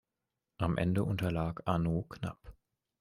[0.57, 2.55] Am Ende unterlag Arnoux knapp.